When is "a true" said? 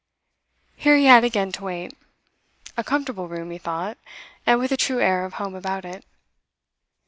4.71-4.99